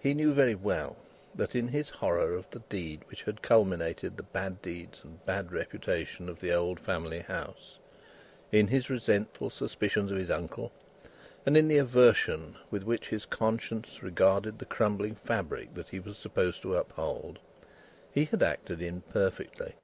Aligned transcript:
He 0.00 0.14
knew 0.14 0.34
very 0.34 0.56
well, 0.56 0.96
that 1.32 1.54
in 1.54 1.68
his 1.68 1.90
horror 1.90 2.34
of 2.34 2.50
the 2.50 2.58
deed 2.58 3.02
which 3.06 3.22
had 3.22 3.40
culminated 3.40 4.16
the 4.16 4.24
bad 4.24 4.60
deeds 4.60 5.02
and 5.04 5.24
bad 5.24 5.52
reputation 5.52 6.28
of 6.28 6.40
the 6.40 6.52
old 6.52 6.80
family 6.80 7.20
house, 7.20 7.78
in 8.50 8.66
his 8.66 8.90
resentful 8.90 9.48
suspicions 9.50 10.10
of 10.10 10.18
his 10.18 10.28
uncle, 10.28 10.72
and 11.46 11.56
in 11.56 11.68
the 11.68 11.78
aversion 11.78 12.56
with 12.72 12.82
which 12.82 13.10
his 13.10 13.26
conscience 13.26 14.02
regarded 14.02 14.58
the 14.58 14.64
crumbling 14.66 15.14
fabric 15.14 15.72
that 15.74 15.90
he 15.90 16.00
was 16.00 16.18
supposed 16.18 16.60
to 16.62 16.74
uphold, 16.74 17.38
he 18.12 18.24
had 18.24 18.42
acted 18.42 18.82
imperfectly. 18.82 19.74